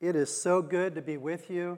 [0.00, 1.76] It is so good to be with you.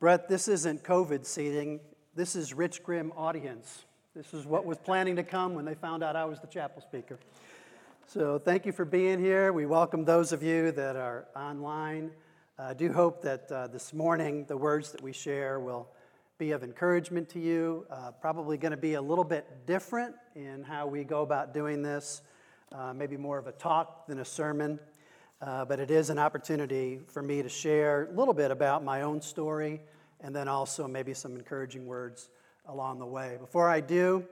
[0.00, 1.78] Brett, this isn't COVID seating,
[2.16, 3.84] this is Rich Grimm audience.
[4.16, 6.82] This is what was planning to come when they found out I was the chapel
[6.82, 7.16] speaker.
[8.08, 9.52] So, thank you for being here.
[9.52, 12.10] We welcome those of you that are online.
[12.58, 15.88] I do hope that uh, this morning the words that we share will
[16.38, 17.86] be of encouragement to you.
[17.88, 21.82] Uh, probably going to be a little bit different in how we go about doing
[21.82, 22.22] this,
[22.72, 24.80] uh, maybe more of a talk than a sermon.
[25.44, 29.02] Uh, but it is an opportunity for me to share a little bit about my
[29.02, 29.78] own story
[30.22, 32.30] and then also maybe some encouraging words
[32.68, 33.36] along the way.
[33.38, 34.24] Before I do,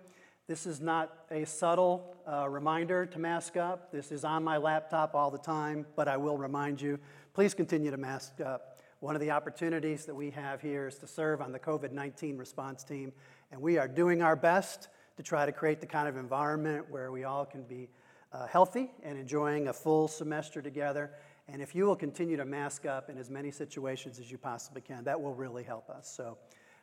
[0.49, 3.93] this is not a subtle uh, reminder to mask up.
[3.93, 6.99] This is on my laptop all the time, but I will remind you
[7.35, 8.81] please continue to mask up.
[9.01, 12.39] One of the opportunities that we have here is to serve on the COVID 19
[12.39, 13.13] response team,
[13.51, 14.89] and we are doing our best
[15.19, 17.91] to try to create the kind of environment where we all can be
[18.33, 21.11] uh, healthy and enjoying a full semester together.
[21.49, 24.81] And if you will continue to mask up in as many situations as you possibly
[24.81, 26.09] can, that will really help us.
[26.09, 26.39] So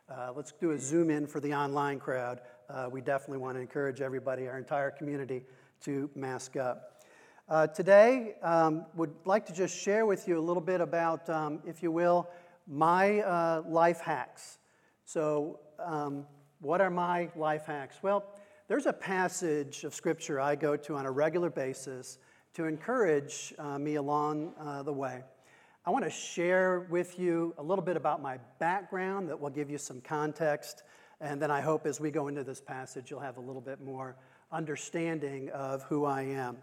[0.09, 2.41] uh, let's do a zoom in for the online crowd.
[2.69, 5.43] Uh, we definitely want to encourage everybody, our entire community,
[5.81, 7.03] to mask up.
[7.47, 11.59] Uh, today, um, would like to just share with you a little bit about, um,
[11.65, 12.29] if you will,
[12.67, 14.59] my uh, life hacks.
[15.05, 16.27] So, um,
[16.59, 17.97] what are my life hacks?
[18.03, 18.23] Well,
[18.69, 22.19] there's a passage of scripture I go to on a regular basis
[22.53, 25.23] to encourage uh, me along uh, the way.
[25.87, 29.71] I want to share with you a little bit about my background that will give
[29.71, 30.83] you some context.
[31.19, 33.81] And then I hope as we go into this passage, you'll have a little bit
[33.81, 34.15] more
[34.51, 36.57] understanding of who I am.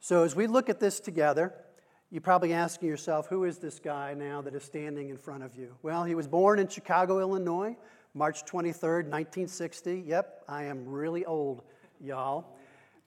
[0.00, 1.54] So, as we look at this together,
[2.10, 5.56] you're probably asking yourself, who is this guy now that is standing in front of
[5.56, 5.76] you?
[5.82, 7.74] Well, he was born in Chicago, Illinois
[8.18, 10.02] March 23rd, 1960.
[10.04, 11.62] Yep, I am really old,
[12.00, 12.56] y'all.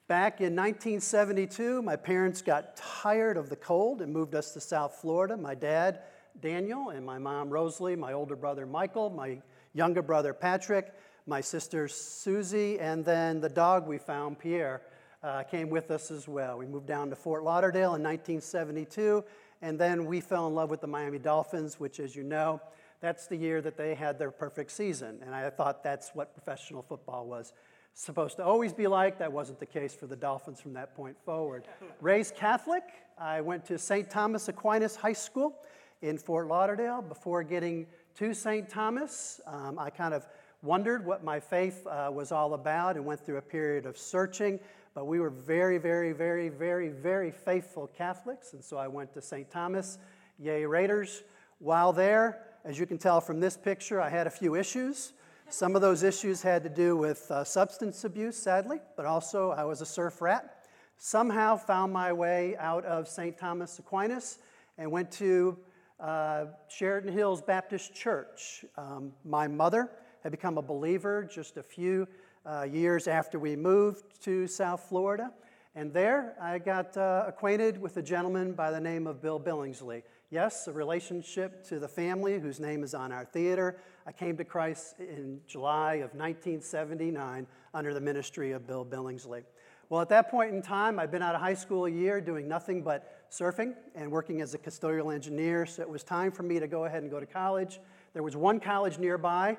[0.08, 4.96] Back in 1972, my parents got tired of the cold and moved us to South
[5.02, 5.36] Florida.
[5.36, 6.00] My dad,
[6.40, 9.42] Daniel, and my mom, Rosalie, my older brother, Michael, my
[9.74, 10.94] younger brother, Patrick,
[11.26, 14.80] my sister, Susie, and then the dog we found, Pierre,
[15.22, 16.56] uh, came with us as well.
[16.56, 19.22] We moved down to Fort Lauderdale in 1972,
[19.60, 22.62] and then we fell in love with the Miami Dolphins, which, as you know,
[23.02, 25.18] that's the year that they had their perfect season.
[25.26, 27.52] And I thought that's what professional football was
[27.94, 29.18] supposed to always be like.
[29.18, 31.64] That wasn't the case for the Dolphins from that point forward.
[32.00, 32.84] Raised Catholic,
[33.18, 34.08] I went to St.
[34.08, 35.58] Thomas Aquinas High School
[36.00, 37.02] in Fort Lauderdale.
[37.02, 38.68] Before getting to St.
[38.68, 40.26] Thomas, um, I kind of
[40.62, 44.60] wondered what my faith uh, was all about and went through a period of searching.
[44.94, 48.52] But we were very, very, very, very, very faithful Catholics.
[48.52, 49.50] And so I went to St.
[49.50, 49.98] Thomas.
[50.38, 51.24] Yay, Raiders.
[51.58, 55.14] While there, as you can tell from this picture, I had a few issues.
[55.48, 59.64] Some of those issues had to do with uh, substance abuse, sadly, but also I
[59.64, 60.64] was a surf rat.
[60.96, 63.36] Somehow found my way out of St.
[63.36, 64.38] Thomas Aquinas
[64.78, 65.58] and went to
[65.98, 68.64] uh, Sheridan Hills Baptist Church.
[68.76, 69.90] Um, my mother
[70.22, 72.06] had become a believer just a few
[72.46, 75.32] uh, years after we moved to South Florida.
[75.74, 80.02] And there I got uh, acquainted with a gentleman by the name of Bill Billingsley.
[80.32, 83.76] Yes, a relationship to the family whose name is on our theater.
[84.06, 89.42] I came to Christ in July of 1979 under the ministry of Bill Billingsley.
[89.90, 92.48] Well, at that point in time, I'd been out of high school a year doing
[92.48, 96.58] nothing but surfing and working as a custodial engineer, so it was time for me
[96.58, 97.78] to go ahead and go to college.
[98.14, 99.58] There was one college nearby,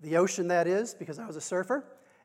[0.00, 1.84] the ocean that is, because I was a surfer,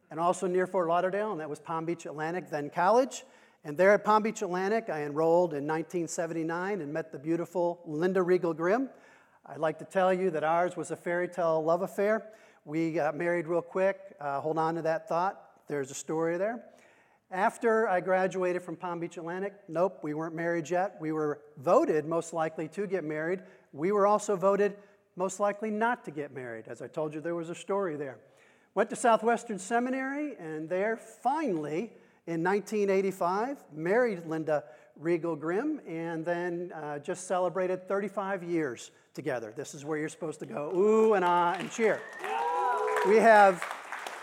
[0.09, 3.23] and also near Fort Lauderdale, and that was Palm Beach Atlantic, then college.
[3.65, 8.21] And there at Palm Beach Atlantic, I enrolled in 1979 and met the beautiful Linda
[8.21, 8.89] Regal Grimm.
[9.45, 12.25] I'd like to tell you that ours was a fairy tale love affair.
[12.65, 13.99] We got married real quick.
[14.19, 15.61] Uh, hold on to that thought.
[15.69, 16.61] There's a story there.
[17.31, 20.97] After I graduated from Palm Beach Atlantic, nope, we weren't married yet.
[20.99, 23.43] We were voted most likely to get married.
[23.71, 24.75] We were also voted
[25.15, 26.65] most likely not to get married.
[26.67, 28.17] As I told you, there was a story there.
[28.75, 31.93] Went to Southwestern Seminary, and there finally
[32.25, 34.63] in 1985, married Linda
[34.97, 39.53] Regal Grimm, and then uh, just celebrated 35 years together.
[39.55, 41.99] This is where you're supposed to go ooh and ah and cheer.
[43.07, 43.61] We have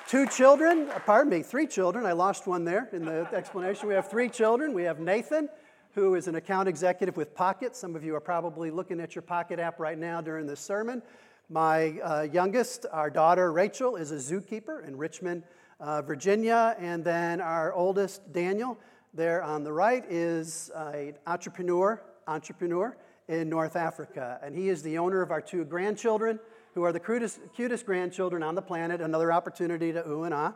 [0.08, 2.06] two children, uh, pardon me, three children.
[2.06, 3.86] I lost one there in the explanation.
[3.86, 4.72] We have three children.
[4.72, 5.50] We have Nathan,
[5.94, 7.76] who is an account executive with Pocket.
[7.76, 11.02] Some of you are probably looking at your Pocket app right now during this sermon.
[11.50, 15.42] My uh, youngest, our daughter Rachel, is a zookeeper in Richmond,
[15.80, 18.78] uh, Virginia, and then our oldest, Daniel,
[19.14, 22.96] there on the right, is an entrepreneur, entrepreneur
[23.28, 24.38] in North Africa.
[24.42, 26.38] And he is the owner of our two grandchildren,
[26.74, 29.00] who are the cutest, cutest grandchildren on the planet.
[29.00, 30.52] Another opportunity to ooh and ah.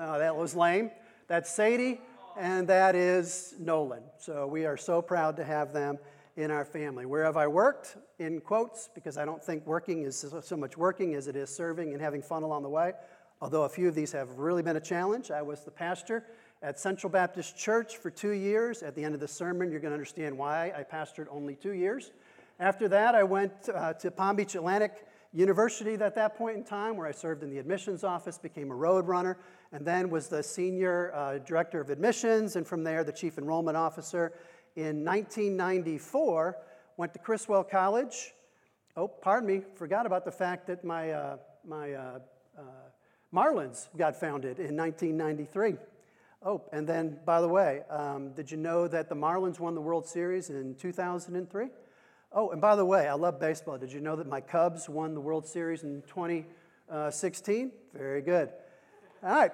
[0.00, 0.90] Oh, that was lame.
[1.28, 2.00] That's Sadie,
[2.36, 4.02] and that is Nolan.
[4.18, 5.98] So we are so proud to have them.
[6.36, 7.06] in our family.
[7.06, 7.96] Where have I worked?
[8.18, 11.92] In quotes, because I don't think working is so much working as it is serving
[11.92, 12.92] and having fun along the way.
[13.44, 15.30] Although a few of these have really been a challenge.
[15.30, 16.24] I was the pastor
[16.62, 18.82] at Central Baptist Church for two years.
[18.82, 21.74] At the end of the sermon, you're going to understand why I pastored only two
[21.74, 22.12] years.
[22.58, 26.96] After that, I went uh, to Palm Beach Atlantic University at that point in time,
[26.96, 29.36] where I served in the admissions office, became a road runner,
[29.72, 33.76] and then was the senior uh, director of admissions, and from there, the chief enrollment
[33.76, 34.32] officer.
[34.74, 36.56] In 1994,
[36.96, 38.32] went to Criswell College.
[38.96, 42.18] Oh, pardon me, forgot about the fact that my, uh, my uh,
[42.58, 42.62] uh
[43.34, 45.76] Marlins got founded in 1993.
[46.46, 49.80] Oh, and then, by the way, um, did you know that the Marlins won the
[49.80, 51.66] World Series in 2003?
[52.32, 53.76] Oh, and by the way, I love baseball.
[53.76, 57.72] Did you know that my Cubs won the World Series in 2016?
[57.92, 58.50] Very good.
[59.22, 59.52] All right.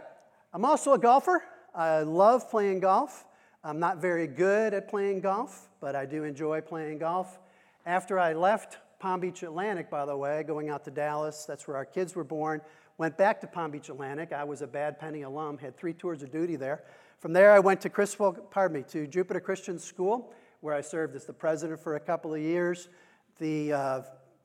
[0.52, 1.42] I'm also a golfer.
[1.74, 3.24] I love playing golf.
[3.62, 7.38] I'm not very good at playing golf, but I do enjoy playing golf.
[7.86, 11.76] After I left Palm Beach Atlantic, by the way, going out to Dallas, that's where
[11.76, 12.60] our kids were born,
[13.00, 14.30] Went back to Palm Beach Atlantic.
[14.30, 16.84] I was a Bad Penny alum, had three tours of duty there.
[17.18, 21.16] From there, I went to Criswell, pardon me, to Jupiter Christian School, where I served
[21.16, 22.90] as the president for a couple of years.
[23.38, 24.02] The uh,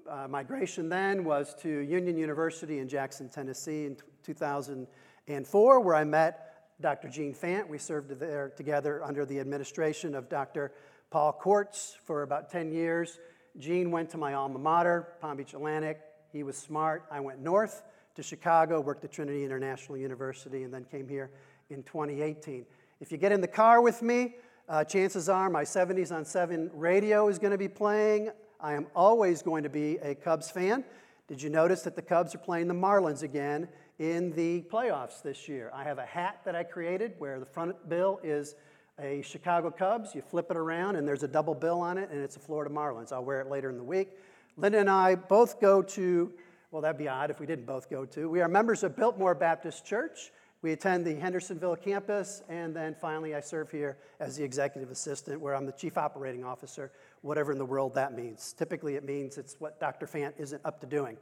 [0.10, 6.06] uh, migration then was to Union University in Jackson, Tennessee in t- 2004, where I
[6.06, 7.10] met Dr.
[7.10, 7.68] Gene Fant.
[7.68, 10.72] We served there together under the administration of Dr.
[11.10, 13.20] Paul Courts for about 10 years.
[13.60, 16.00] Gene went to my alma mater, Palm Beach Atlantic.
[16.32, 17.04] He was smart.
[17.12, 17.84] I went north
[18.16, 21.32] to Chicago, worked at Trinity International University, and then came here
[21.70, 22.66] in 2018.
[23.00, 24.36] If you get in the car with me,
[24.68, 28.32] uh, chances are my 70s on 7 radio is going to be playing.
[28.60, 30.84] I am always going to be a Cubs fan.
[31.28, 33.68] Did you notice that the Cubs are playing the Marlins again
[34.00, 35.72] in the playoffs this year?
[35.74, 38.56] I have a hat that I created where the front bill is
[39.00, 40.16] a Chicago Cubs.
[40.16, 42.74] You flip it around and there's a double bill on it, and it's a Florida
[42.74, 43.12] Marlins.
[43.12, 44.14] I'll wear it later in the week.
[44.58, 46.32] Linda and I both go to
[46.76, 48.28] well, that'd be odd if we didn't both go to.
[48.28, 50.34] We are members of Biltmore Baptist Church.
[50.62, 55.40] We attend the Hendersonville campus, and then finally, I serve here as the executive assistant,
[55.40, 56.92] where I'm the chief operating officer,
[57.22, 58.52] whatever in the world that means.
[58.52, 60.06] Typically, it means it's what Dr.
[60.06, 61.16] Fant isn't up to doing.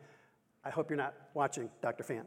[0.66, 2.04] I hope you're not watching Dr.
[2.04, 2.26] Fant.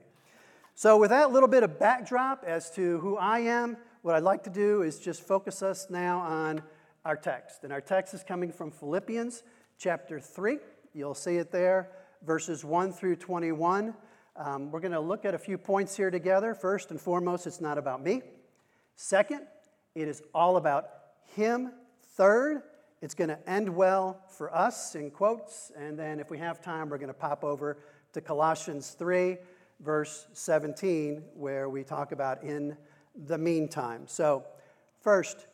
[0.77, 4.45] So, with that little bit of backdrop as to who I am, what I'd like
[4.45, 6.63] to do is just focus us now on
[7.05, 7.65] our text.
[7.65, 9.43] And our text is coming from Philippians
[9.79, 10.59] chapter 3.
[10.95, 11.91] You'll see it there
[12.27, 13.95] verses 1 through 21.
[14.35, 16.55] Um, we're going to look at a few points here together.
[16.55, 18.23] First and foremost, it's not about me.
[18.97, 19.43] Second,
[19.95, 20.89] it is all about
[21.37, 21.71] Him.
[22.17, 22.63] Third,
[23.01, 25.71] it's going to end well for us, in quotes.
[25.79, 27.79] And then, if we have time, we're going to pop over
[28.13, 29.37] to Colossians 3,
[29.81, 32.77] verse 17, where we talk about in
[33.15, 34.03] the meantime.
[34.07, 34.45] So,
[35.01, 35.47] first,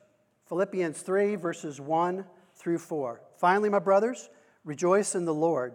[0.48, 2.24] Philippians 3, verses 1
[2.56, 3.20] through 4.
[3.36, 4.30] Finally, my brothers,
[4.64, 5.74] rejoice in the Lord.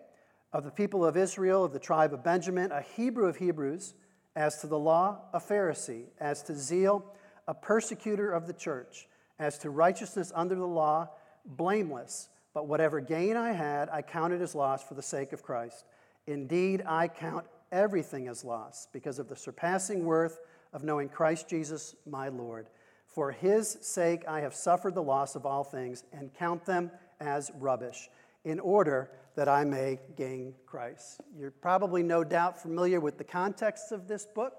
[0.53, 3.93] of the people of Israel, of the tribe of Benjamin, a Hebrew of Hebrews,
[4.35, 7.05] as to the law, a Pharisee, as to zeal,
[7.47, 9.07] a persecutor of the church,
[9.39, 11.09] as to righteousness under the law,
[11.45, 12.29] blameless.
[12.53, 15.85] But whatever gain I had, I counted as loss for the sake of Christ.
[16.27, 20.39] Indeed, I count everything as loss because of the surpassing worth
[20.73, 22.67] of knowing Christ Jesus, my Lord.
[23.07, 27.51] For his sake, I have suffered the loss of all things and count them as
[27.59, 28.09] rubbish,
[28.45, 31.21] in order that I may gain Christ.
[31.37, 34.53] You're probably no doubt familiar with the context of this book.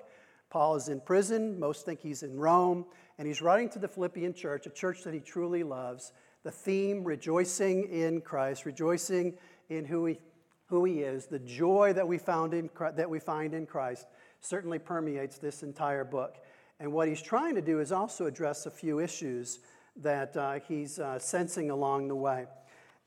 [0.51, 2.85] Paul is in prison, most think he's in Rome,
[3.19, 6.13] and he's writing to the Philippian church, a church that he truly loves.
[6.43, 9.35] The theme, rejoicing in Christ, rejoicing
[9.69, 10.19] in who he,
[10.67, 14.07] who he is, the joy that we, found in, that we find in Christ,
[14.41, 16.39] certainly permeates this entire book.
[16.81, 19.61] And what he's trying to do is also address a few issues
[19.97, 22.47] that uh, he's uh, sensing along the way.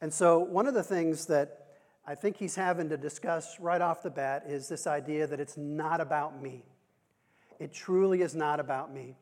[0.01, 1.65] And so, one of the things that
[2.07, 5.57] I think he's having to discuss right off the bat is this idea that it's
[5.57, 6.63] not about me.
[7.59, 9.15] It truly is not about me.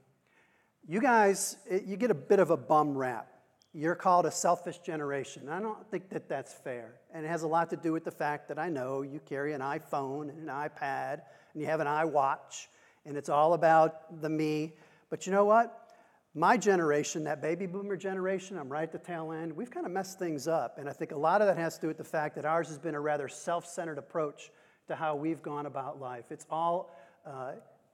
[0.85, 3.29] You guys, you get a bit of a bum rap.
[3.73, 5.47] You're called a selfish generation.
[5.49, 6.95] I don't think that that's fair.
[7.13, 9.53] And it has a lot to do with the fact that I know you carry
[9.53, 11.21] an iPhone and an iPad
[11.53, 12.67] and you have an iWatch,
[13.05, 14.73] and it's all about the me.
[15.09, 15.82] But you know what?
[16.35, 19.91] My generation, that baby boomer generation, I'm right at the tail end, we've kind of
[19.91, 20.79] messed things up.
[20.79, 22.67] And I think a lot of that has to do with the fact that ours
[22.69, 24.51] has been a rather self centered approach
[24.87, 26.25] to how we've gone about life.
[26.31, 27.53] It's all uh,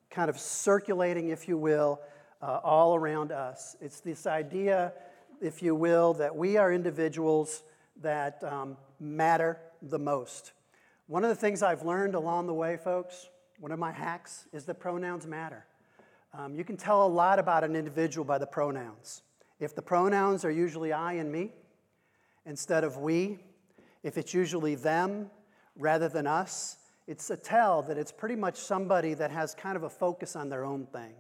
[0.10, 2.00] kind of circulating, if you will,
[2.42, 3.76] uh, all around us.
[3.82, 4.94] It's this idea,
[5.42, 7.64] if you will, that we are individuals
[8.02, 10.54] that um, matter the most.
[11.08, 13.28] One of the things I've learned along the way, folks,
[13.60, 15.66] one of my hacks is that pronouns matter.
[16.34, 19.24] Um, you can tell a lot about an individual by the pronouns.
[19.60, 21.52] If the pronouns are usually I and me
[22.46, 23.40] instead of we,
[24.04, 25.30] if it's usually them
[25.76, 29.84] rather than us, it's a tell that it's pretty much somebody that has kind of
[29.84, 31.14] a focus on their own thing.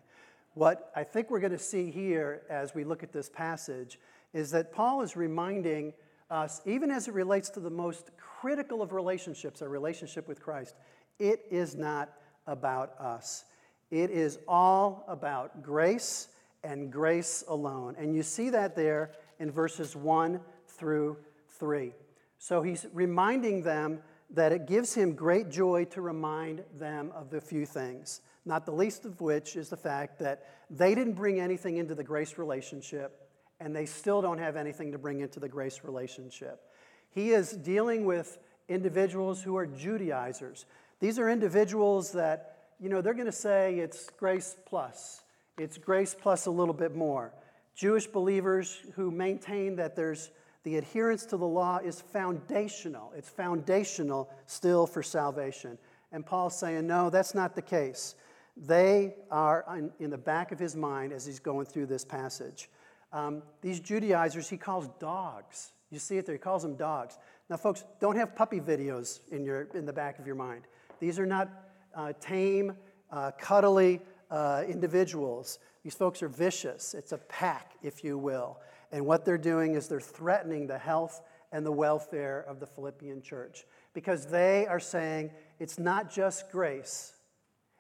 [0.54, 4.00] What I think we're going to see here as we look at this passage
[4.34, 5.94] is that Paul is reminding
[6.30, 10.76] us, even as it relates to the most critical of relationships, our relationship with Christ,
[11.18, 12.10] it is not
[12.46, 13.46] about us.
[13.92, 16.28] It is all about grace
[16.64, 17.96] and grace alone.
[17.98, 21.18] And you see that there in verses 1 through
[21.58, 21.94] 3.
[22.38, 24.00] So he's reminding them
[24.32, 28.72] that it gives him great joy to remind them of the few things, not the
[28.72, 33.28] least of which is the fact that they didn't bring anything into the grace relationship,
[33.60, 36.62] and they still don't have anything to bring into the grace relationship.
[37.10, 40.66] He is dealing with individuals who are Judaizers.
[41.00, 45.22] These are individuals that you know, they're going to say it's grace plus.
[45.58, 47.34] It's grace plus a little bit more.
[47.76, 50.32] Jewish believers who maintain that there's
[50.64, 53.14] the adherence to the law is foundational.
[53.16, 55.78] It's foundational still for salvation.
[56.12, 58.16] And Paul's saying, no, that's not the case.
[58.58, 59.66] They are
[60.00, 62.70] in the back of his mind as he's going through this passage.
[63.14, 65.72] Um, these Judaizers, he calls dogs.
[65.92, 67.18] You see it there, he calls them dogs.
[67.50, 70.64] Now, folks, don't have puppy videos in, your, in the back of your mind.
[71.00, 71.50] These are not
[71.96, 72.74] uh, tame,
[73.12, 75.60] uh, cuddly uh, individuals.
[75.84, 76.94] These folks are vicious.
[76.94, 78.60] It's a pack, if you will.
[78.92, 83.22] And what they're doing is they're threatening the health and the welfare of the Philippian
[83.22, 87.14] church because they are saying it's not just grace,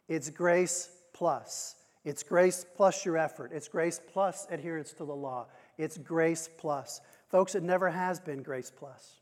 [0.07, 1.75] it's grace plus.
[2.05, 3.51] It's grace plus your effort.
[3.53, 5.47] It's grace plus adherence to the law.
[5.77, 7.01] It's grace plus.
[7.29, 9.18] Folks, it never has been grace plus.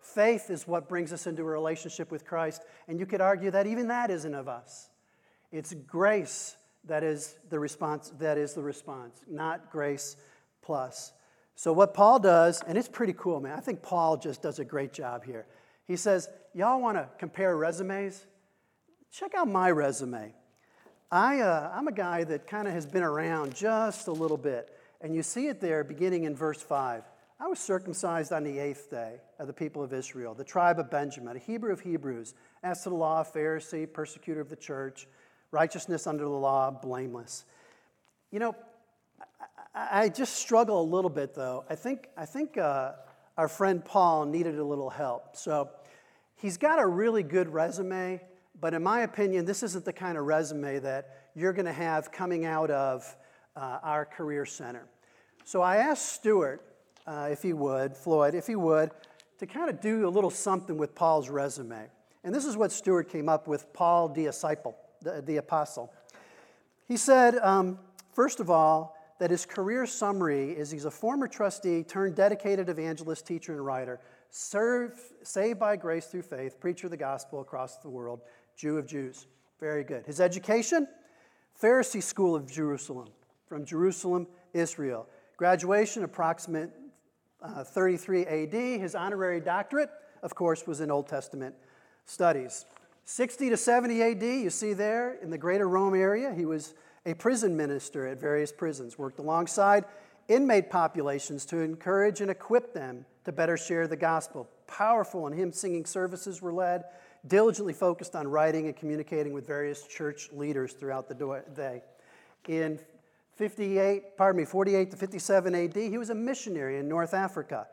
[0.00, 3.66] Faith is what brings us into a relationship with Christ, and you could argue that
[3.66, 4.88] even that isn't of us.
[5.52, 10.16] It's grace that is the response, that is the response, not grace
[10.62, 11.12] plus.
[11.54, 13.52] So what Paul does, and it's pretty cool, man.
[13.56, 15.46] I think Paul just does a great job here.
[15.86, 18.26] He says, Y'all want to compare resumes?
[19.12, 20.34] Check out my resume.
[21.12, 24.76] I, uh, I'm a guy that kind of has been around just a little bit.
[25.00, 27.04] And you see it there beginning in verse 5.
[27.42, 30.90] I was circumcised on the eighth day of the people of Israel, the tribe of
[30.90, 35.08] Benjamin, a Hebrew of Hebrews, as to the law, Pharisee, persecutor of the church,
[35.50, 37.46] righteousness under the law, blameless.
[38.30, 38.56] You know,
[39.74, 41.64] I, I just struggle a little bit, though.
[41.70, 42.92] I think, I think uh,
[43.38, 45.34] our friend Paul needed a little help.
[45.34, 45.70] So
[46.36, 48.20] he's got a really good resume,
[48.60, 52.12] but in my opinion, this isn't the kind of resume that you're going to have
[52.12, 53.16] coming out of
[53.56, 54.86] uh, our career center.
[55.44, 56.66] So I asked Stuart
[57.06, 58.90] uh, if he would, Floyd, if he would,
[59.38, 61.88] to kind of do a little something with Paul's resume.
[62.24, 65.92] And this is what Stuart came up with Paul the disciple, the, the apostle.
[66.86, 67.78] He said, um,
[68.12, 73.26] first of all, that his career summary is he's a former trustee turned dedicated evangelist,
[73.26, 77.88] teacher, and writer, served, saved by grace through faith, preacher of the gospel across the
[77.88, 78.20] world,
[78.56, 79.26] Jew of Jews.
[79.58, 80.06] Very good.
[80.06, 80.88] His education,
[81.60, 83.08] Pharisee School of Jerusalem,
[83.46, 85.06] from Jerusalem, Israel.
[85.36, 86.70] Graduation, approximate
[87.42, 88.52] uh, 33 AD.
[88.52, 89.90] His honorary doctorate,
[90.22, 91.54] of course, was in Old Testament
[92.04, 92.64] studies.
[93.04, 96.74] 60 to 70 AD, you see there in the greater Rome area, he was
[97.06, 99.84] a prison minister at various prisons, worked alongside
[100.28, 104.48] inmate populations to encourage and equip them to better share the gospel.
[104.66, 106.84] Powerful and hymn singing services were led,
[107.26, 111.82] diligently focused on writing and communicating with various church leaders throughout the day.
[112.46, 112.78] In
[113.40, 117.68] 58, pardon me, 48 to 57 AD, he was a missionary in North Africa.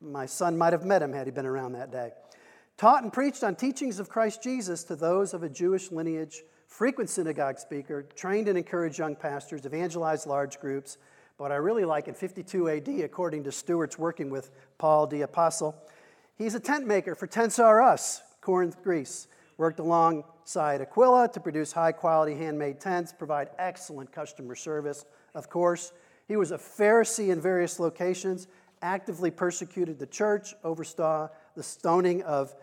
[0.00, 2.12] My son might have met him had he been around that day.
[2.76, 7.10] Taught and preached on teachings of Christ Jesus to those of a Jewish lineage, frequent
[7.10, 10.96] synagogue speaker, trained and encouraged young pastors, evangelized large groups.
[11.38, 15.74] But I really like in 52 AD, according to Stuart's working with Paul the Apostle,
[16.38, 19.80] he's a tent maker for Tents R Us, Corinth, Greece worked
[20.44, 25.06] alongside Aquila to produce high quality handmade tents, provide excellent customer service.
[25.34, 25.94] Of course,
[26.28, 28.46] he was a Pharisee in various locations,
[28.82, 32.54] actively persecuted the church, oversaw the stoning of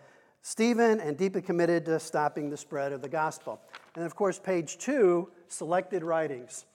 [0.42, 3.60] Stephen, and deeply committed to stopping the spread of the gospel.
[3.96, 6.66] And of course, page two, selected writings.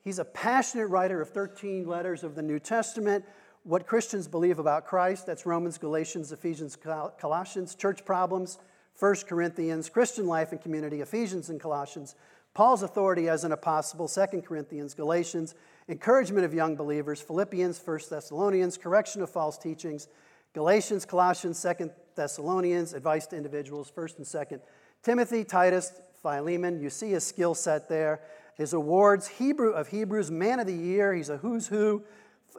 [0.00, 3.24] He's a passionate writer of 13 letters of the New Testament.
[3.62, 8.58] What Christians believe about Christ, that's Romans, Galatians, Ephesians, Colossians, church problems,
[8.98, 12.14] 1 Corinthians, Christian life and community, Ephesians and Colossians,
[12.54, 15.54] Paul's authority as an apostle, 2 Corinthians, Galatians,
[15.88, 20.08] encouragement of young believers, Philippians, 1 Thessalonians, correction of false teachings,
[20.52, 24.60] Galatians, Colossians, 2 Thessalonians, advice to individuals, 1st and 2nd
[25.02, 26.80] Timothy, Titus, Philemon.
[26.80, 28.20] You see his skill set there.
[28.54, 31.12] His awards, Hebrew of Hebrews, Man of the Year.
[31.12, 32.04] He's a who's who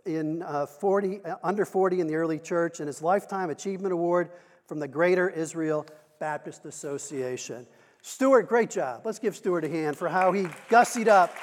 [0.06, 4.32] in uh, 40, uh, under 40 in the early church, and his Lifetime Achievement Award
[4.66, 5.86] from the Greater Israel
[6.24, 7.68] Baptist Association.
[8.02, 9.02] Stuart, great job.
[9.04, 11.36] Let's give Stuart a hand for how he gussied up,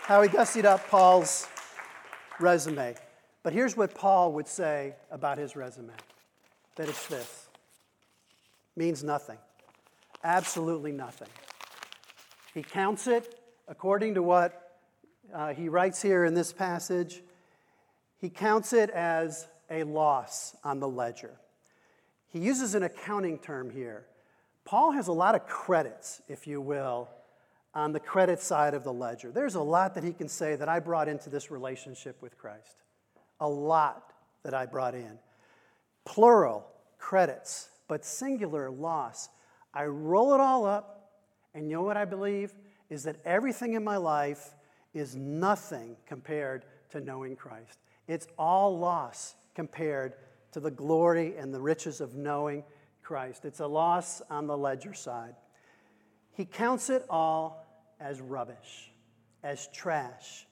[0.00, 1.46] how he gussied up Paul's
[2.40, 2.94] resume.
[3.42, 5.92] But here's what Paul would say about his resume
[6.76, 7.48] that it's this
[8.76, 9.36] means nothing,
[10.24, 11.28] absolutely nothing.
[12.54, 14.78] He counts it according to what
[15.34, 17.20] uh, he writes here in this passage.
[18.22, 21.38] He counts it as a loss on the ledger.
[22.28, 24.06] He uses an accounting term here.
[24.64, 27.08] Paul has a lot of credits, if you will,
[27.74, 29.30] on the credit side of the ledger.
[29.30, 32.76] There's a lot that he can say that I brought into this relationship with Christ.
[33.40, 35.18] A lot that I brought in.
[36.04, 36.66] Plural
[36.98, 39.28] credits, but singular loss.
[39.72, 41.12] I roll it all up,
[41.54, 42.52] and you know what I believe?
[42.90, 44.54] Is that everything in my life
[44.92, 47.78] is nothing compared to knowing Christ.
[48.06, 50.14] It's all loss compared
[50.52, 52.64] to the glory and the riches of knowing
[53.02, 53.44] Christ.
[53.44, 55.34] It's a loss on the ledger side.
[56.32, 57.66] He counts it all
[58.00, 58.92] as rubbish,
[59.42, 60.46] as trash,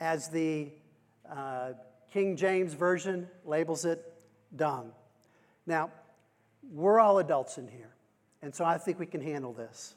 [0.00, 0.70] as the
[1.30, 1.72] uh,
[2.12, 4.04] King James Version labels it
[4.54, 4.92] dung.
[5.66, 5.90] Now,
[6.72, 7.94] we're all adults in here,
[8.42, 9.94] and so I think we can handle this.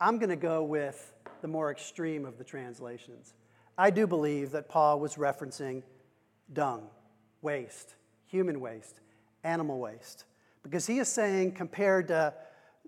[0.00, 1.12] I'm going to go with
[1.42, 3.34] the more extreme of the translations.
[3.76, 5.82] I do believe that Paul was referencing
[6.52, 6.88] dung,
[7.40, 7.94] waste,
[8.30, 9.00] human waste,
[9.44, 10.24] animal waste,
[10.62, 12.32] because he is saying, compared to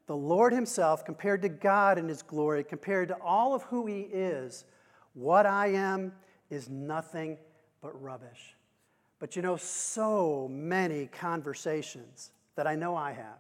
[0.07, 4.01] the Lord Himself, compared to God in His glory, compared to all of who He
[4.01, 4.64] is,
[5.14, 6.12] what I am
[6.51, 7.38] is nothing
[7.81, 8.57] but rubbish.
[9.19, 13.38] But you know, so many conversations that I know I have,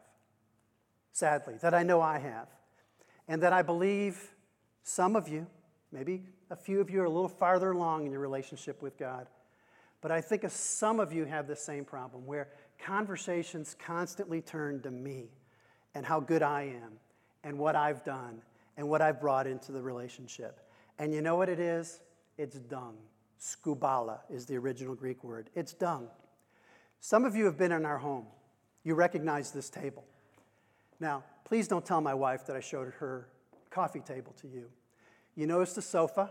[1.12, 2.48] sadly, that I know I have,
[3.28, 4.32] and that I believe
[4.82, 5.46] some of you,
[5.90, 9.26] maybe a few of you are a little farther along in your relationship with God.
[10.02, 12.48] But I think some of you have the same problem where
[12.84, 15.28] conversations constantly turn to me
[15.94, 16.98] and how good I am
[17.44, 18.42] and what I've done
[18.76, 20.60] and what I've brought into the relationship.
[20.98, 22.00] And you know what it is?
[22.36, 22.96] It's dung.
[23.40, 25.50] Skubala is the original Greek word.
[25.54, 26.08] It's dung.
[27.00, 28.26] Some of you have been in our home.
[28.84, 30.04] You recognize this table.
[30.98, 33.28] Now, please don't tell my wife that I showed her
[33.70, 34.68] coffee table to you.
[35.36, 36.30] You notice the sofa.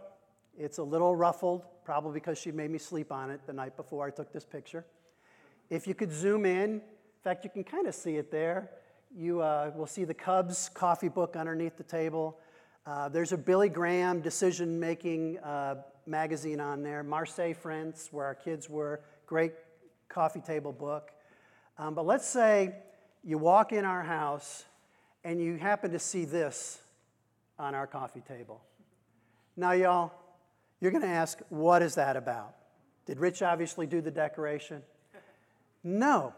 [0.63, 4.05] It's a little ruffled, probably because she made me sleep on it the night before
[4.05, 4.85] I took this picture.
[5.71, 6.81] If you could zoom in, in
[7.23, 8.69] fact, you can kind of see it there.
[9.11, 12.37] You uh, will see the Cubs coffee book underneath the table.
[12.85, 18.35] Uh, there's a Billy Graham decision making uh, magazine on there, Marseille France, where our
[18.35, 19.01] kids were.
[19.25, 19.53] Great
[20.09, 21.09] coffee table book.
[21.79, 22.75] Um, but let's say
[23.23, 24.65] you walk in our house
[25.23, 26.79] and you happen to see this
[27.57, 28.61] on our coffee table.
[29.57, 30.11] Now, y'all,
[30.81, 32.55] you're going to ask, what is that about?
[33.05, 34.81] Did Rich obviously do the decoration?
[35.83, 36.33] No.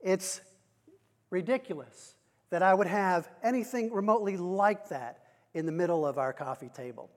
[0.00, 0.40] It's
[1.30, 2.16] ridiculous
[2.50, 5.20] that I would have anything remotely like that
[5.54, 7.08] in the middle of our coffee table.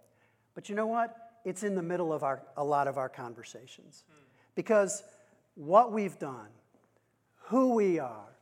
[0.53, 1.25] But you know what?
[1.45, 4.03] it's in the middle of our, a lot of our conversations.
[4.09, 4.23] Hmm.
[4.55, 5.03] Because
[5.53, 6.49] what we've done,
[7.47, 8.35] who we are,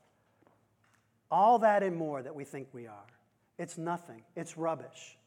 [1.29, 3.05] all that and more that we think we are,
[3.59, 4.23] it's nothing.
[4.35, 5.17] It's rubbish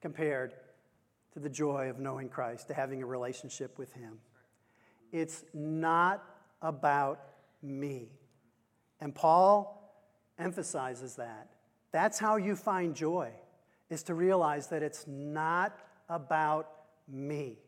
[0.00, 0.54] compared
[1.32, 4.18] to the joy of knowing Christ, to having a relationship with Him.
[5.12, 6.24] It's not
[6.62, 7.20] about
[7.62, 8.08] me.
[9.00, 9.76] And Paul
[10.38, 11.50] emphasizes that.
[11.92, 13.30] That's how you find joy,
[13.88, 15.76] is to realize that it's not
[16.08, 16.68] about
[17.08, 17.58] me.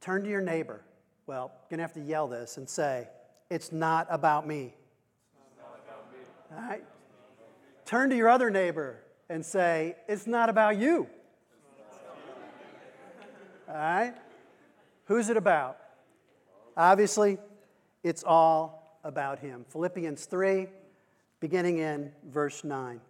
[0.00, 0.82] Turn to your neighbor.
[1.26, 3.08] Well, to have to yell this and say,
[3.50, 4.74] It's not about me.
[5.58, 6.18] About me.
[6.56, 6.84] All right?
[7.84, 11.08] Turn to your other neighbor and say, It's not about you.
[13.72, 14.14] All right?
[15.06, 15.78] Who's it about?
[16.76, 17.38] Obviously,
[18.02, 19.64] it's all about him.
[19.68, 20.66] Philippians 3,
[21.40, 23.00] beginning in verse 9.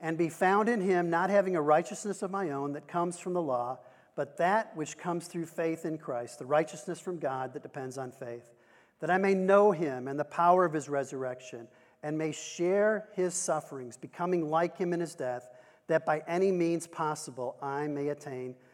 [0.00, 3.34] And be found in him, not having a righteousness of my own that comes from
[3.34, 3.78] the law
[4.14, 8.12] but that which comes through faith in Christ, the righteousness from God that depends on
[8.12, 8.50] faith,
[9.00, 11.66] that I may know him and the power of his resurrection,
[12.02, 15.48] and may share his sufferings, becoming like him in his death,
[15.86, 18.54] that by any means possible I may attain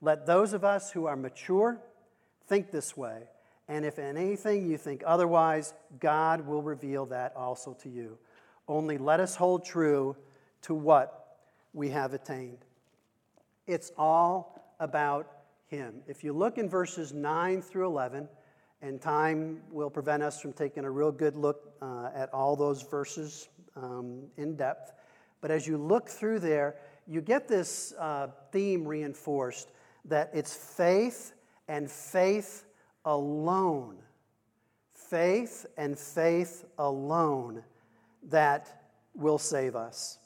[0.00, 1.80] Let those of us who are mature
[2.46, 3.22] think this way,
[3.68, 8.18] and if in anything you think otherwise, God will reveal that also to you.
[8.68, 10.16] Only let us hold true
[10.62, 11.38] to what
[11.72, 12.58] we have attained.
[13.66, 15.30] It's all about
[15.66, 16.02] Him.
[16.06, 18.28] If you look in verses 9 through 11,
[18.82, 22.82] and time will prevent us from taking a real good look uh, at all those
[22.82, 24.92] verses um, in depth.
[25.40, 29.70] But as you look through there, you get this uh, theme reinforced
[30.06, 31.32] that it's faith
[31.68, 32.64] and faith
[33.04, 33.96] alone.
[34.94, 37.62] Faith and faith alone
[38.28, 38.82] that
[39.14, 40.18] will save us.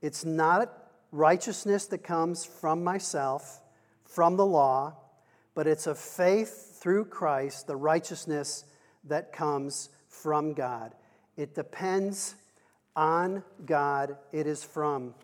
[0.00, 0.72] It's not
[1.10, 3.60] righteousness that comes from myself,
[4.04, 4.96] from the law,
[5.54, 8.64] but it's a faith through Christ, the righteousness
[9.04, 10.94] that comes from God.
[11.36, 12.34] It depends
[12.94, 15.14] on God, it is from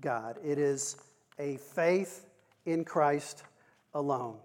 [0.00, 0.38] God.
[0.44, 0.96] It is
[1.38, 2.26] a faith
[2.66, 3.42] in Christ
[3.94, 4.36] alone.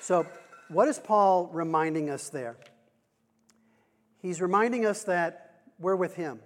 [0.00, 0.26] So,
[0.68, 2.56] what is Paul reminding us there?
[4.20, 6.40] He's reminding us that we're with Him.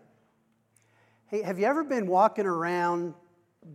[1.27, 3.14] Hey, have you ever been walking around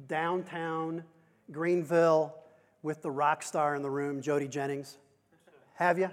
[0.07, 1.03] downtown
[1.51, 2.35] Greenville
[2.81, 4.97] with the rock star in the room, Jody Jennings?
[5.75, 6.09] Have you?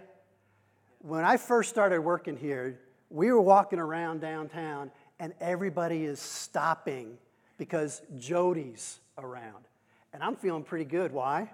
[1.00, 7.18] When I first started working here, we were walking around downtown and everybody is stopping
[7.58, 9.64] because Jody's around.
[10.12, 11.12] And I'm feeling pretty good.
[11.12, 11.50] Why?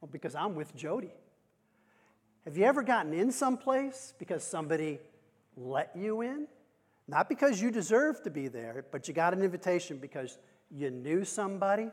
[0.00, 1.12] Well, because I'm with Jody.
[2.44, 4.98] Have you ever gotten in someplace because somebody
[5.56, 6.48] let you in?
[7.08, 10.38] Not because you deserve to be there, but you got an invitation because
[10.70, 11.90] you knew somebody?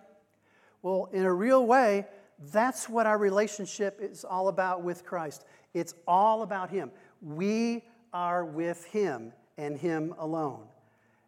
[0.82, 2.06] Well, in a real way,
[2.52, 5.45] that's what our relationship is all about with Christ.
[5.73, 6.91] It's all about Him.
[7.21, 10.63] We are with Him and Him alone.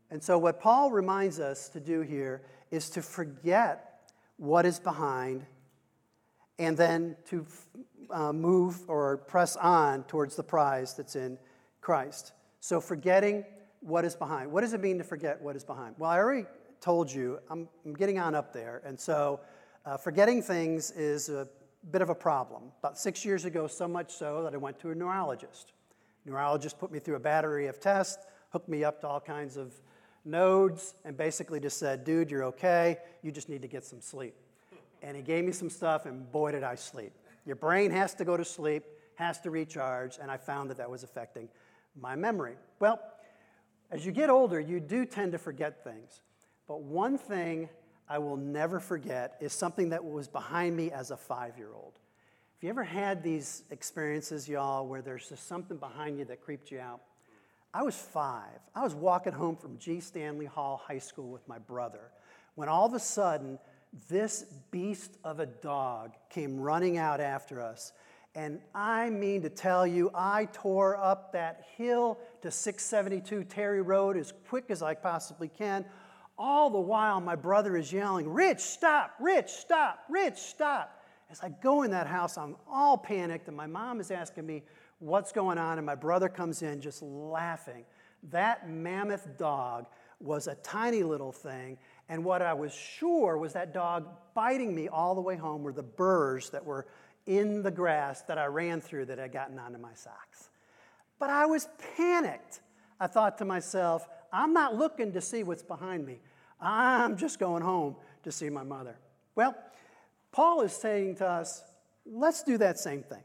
[0.10, 3.91] And so, what Paul reminds us to do here is to forget
[4.42, 5.46] what is behind
[6.58, 7.46] and then to
[8.10, 11.38] uh, move or press on towards the prize that's in
[11.80, 12.34] Christ.
[12.60, 13.46] So, forgetting
[13.82, 14.52] what is behind.
[14.52, 15.94] What does it mean to forget what is behind?
[16.00, 16.48] Well, I already
[16.80, 18.82] told you, I'm, I'm getting on up there.
[18.84, 19.42] And so
[19.86, 21.48] uh, forgetting things is a
[21.92, 22.64] bit of a problem.
[22.80, 25.74] About six years ago, so much so that I went to a neurologist.
[26.26, 29.74] Neurologist put me through a battery of tests, hooked me up to all kinds of
[30.24, 32.98] nodes, and basically just said, dude, you're okay.
[33.24, 34.36] You just need to get some sleep.
[35.02, 37.12] And he gave me some stuff, and boy, did I sleep.
[37.46, 38.84] Your brain has to go to sleep,
[39.16, 41.50] has to recharge, and I found that that was affecting
[42.00, 42.56] my memory.
[42.80, 43.00] Well,
[43.90, 46.22] as you get older, you do tend to forget things.
[46.68, 47.68] But one thing
[48.08, 51.94] I will never forget is something that was behind me as a five year old.
[51.94, 56.72] Have you ever had these experiences, y'all, where there's just something behind you that creeped
[56.72, 57.02] you out?
[57.74, 58.60] I was five.
[58.76, 60.00] I was walking home from G.
[60.02, 62.12] Stanley Hall High School with my brother
[62.56, 63.58] when all of a sudden
[64.10, 67.94] this beast of a dog came running out after us.
[68.36, 74.16] And I mean to tell you, I tore up that hill to 672 Terry Road
[74.16, 75.86] as quick as I possibly can.
[76.38, 81.04] All the while, my brother is yelling, Rich, stop, Rich, stop, Rich, stop.
[81.30, 84.64] As I go in that house, I'm all panicked, and my mom is asking me
[85.02, 87.84] what's going on, and my brother comes in just laughing.
[88.30, 89.88] That mammoth dog
[90.20, 94.88] was a tiny little thing, and what I was sure was that dog biting me
[94.88, 96.86] all the way home were the burrs that were
[97.26, 100.50] in the grass that I ran through that had gotten onto my socks.
[101.20, 102.62] But I was panicked.
[103.00, 106.20] I thought to myself, I'm not looking to see what's behind me.
[106.60, 108.98] I'm just going home to see my mother.
[109.34, 109.56] Well,
[110.32, 111.64] Paul is saying to us,
[112.06, 113.24] let's do that same thing.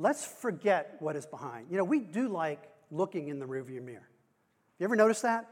[0.00, 1.66] Let's forget what is behind.
[1.70, 4.08] You know, we do like looking in the rearview mirror.
[4.78, 5.50] You ever notice that?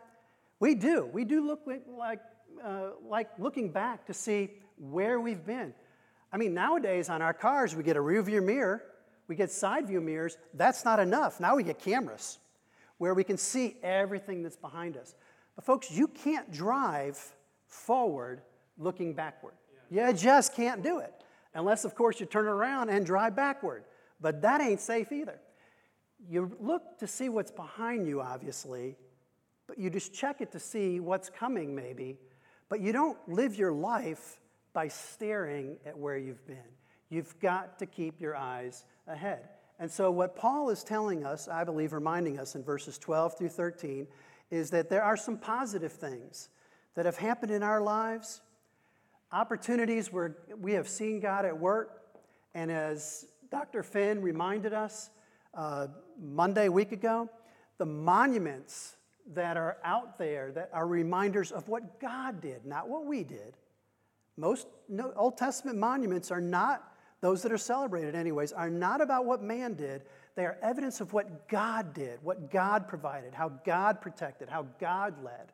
[0.61, 1.11] We do.
[1.13, 2.21] We do look like,
[2.65, 5.75] uh, like looking back to see where we've been.
[6.33, 8.85] I mean, nowadays on our cars, we get a rearview mirror,
[9.27, 10.39] we get side view mirrors.
[10.55, 11.41] That's not enough.
[11.41, 12.39] Now we get cameras
[12.99, 15.17] where we can see everything that's behind us.
[15.57, 17.19] But, folks, you can't drive
[17.67, 18.43] forward
[18.79, 19.55] looking backward.
[19.91, 21.13] You just can't do it.
[21.55, 23.85] Unless, of course, you turn around and drive backward.
[24.21, 25.39] But that ain't safe either.
[26.29, 28.97] You look to see what's behind you, obviously,
[29.67, 32.17] but you just check it to see what's coming, maybe.
[32.69, 34.41] But you don't live your life
[34.73, 36.57] by staring at where you've been.
[37.09, 39.49] You've got to keep your eyes ahead.
[39.79, 43.51] And so, what Paul is telling us, I believe, reminding us in verses 12 through
[43.51, 44.07] 13,
[44.51, 46.49] is that there are some positive things
[46.95, 48.41] that have happened in our lives,
[49.33, 52.03] opportunities where we have seen God at work.
[52.55, 53.83] And as Dr.
[53.83, 55.09] Finn reminded us
[55.55, 55.87] uh,
[56.21, 57.31] Monday, week ago,
[57.79, 58.99] the monuments
[59.33, 63.57] that are out there that are reminders of what God did, not what we did.
[64.37, 64.67] Most
[65.17, 66.93] Old Testament monuments are not,
[67.23, 70.03] those that are celebrated, anyways, are not about what man did.
[70.35, 75.25] They are evidence of what God did, what God provided, how God protected, how God
[75.25, 75.51] led.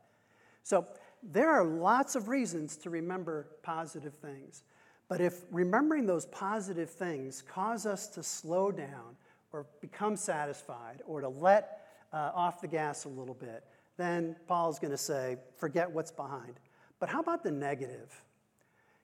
[0.64, 0.86] So
[1.22, 4.64] there are lots of reasons to remember positive things.
[5.12, 9.14] But if remembering those positive things cause us to slow down
[9.52, 13.62] or become satisfied or to let uh, off the gas a little bit,
[13.98, 16.54] then Paul's going to say, forget what's behind.
[16.98, 18.10] But how about the negative?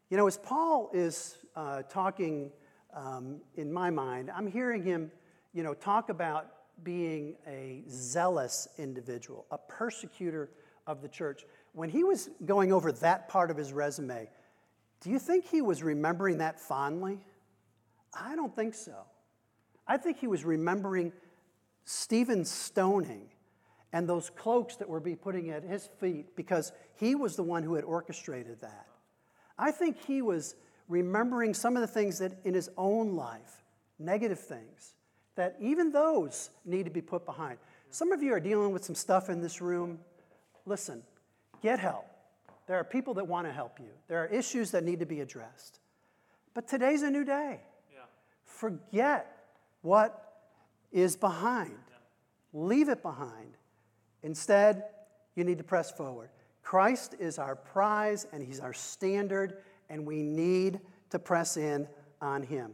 [0.09, 2.53] You know, as Paul is uh, talking
[2.95, 5.13] um, in my mind, I'm hearing him,
[5.53, 6.47] you know, talk about
[6.85, 10.49] being a zealous individual, a persecutor
[10.87, 11.45] of the church.
[11.75, 14.31] When he was going over that part of his resume,
[15.01, 17.21] do you think he was remembering that fondly?
[18.13, 18.95] I don't think so.
[19.87, 21.13] I think he was remembering
[21.85, 23.29] Stephen's stoning
[23.93, 27.63] and those cloaks that were being putting at his feet because he was the one
[27.63, 28.87] who had orchestrated that.
[29.59, 30.57] I think he was
[30.89, 33.65] remembering some of the things that in his own life,
[33.99, 34.95] negative things,
[35.37, 37.59] that even those need to be put behind.
[37.91, 39.99] Some of you are dealing with some stuff in this room.
[40.67, 41.03] Listen,
[41.63, 42.07] get help.
[42.69, 45.21] There are people that want to help you, there are issues that need to be
[45.21, 45.81] addressed.
[46.55, 47.61] But today's a new day.
[47.93, 48.01] Yeah.
[48.45, 49.35] Forget
[49.83, 50.43] what
[50.93, 51.97] is behind, yeah.
[52.53, 53.57] leave it behind.
[54.23, 54.85] Instead,
[55.35, 56.31] you need to press forward.
[56.63, 61.89] Christ is our prize and He's our standard, and we need to press in
[62.21, 62.73] on Him.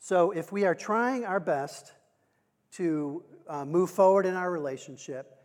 [0.00, 1.92] So, if we are trying our best
[2.72, 5.36] to uh, move forward in our relationship,